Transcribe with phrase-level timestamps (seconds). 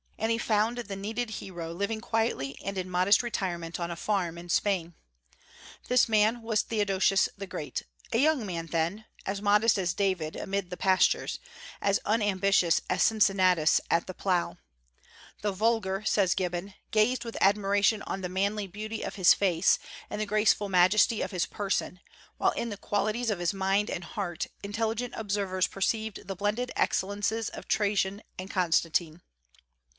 [0.17, 4.35] And he found the needed hero living quietly and in modest retirement on a farm
[4.37, 4.93] in Spain.
[5.89, 10.69] This man was Theodosius the Great, a young man then, as modest as David amid
[10.69, 11.39] the pastures,
[11.81, 14.57] as unambitious as Cincinnatus at the plough.
[15.41, 19.77] "The vulgar," says Gibbon, "gazed with admiration on the manly beauty of his face
[20.09, 21.99] and the graceful majesty of his person,
[22.37, 27.49] while in the qualities of his mind and heart intelligent observers perceived the blended excellences
[27.49, 29.21] of Trajan and Constantine."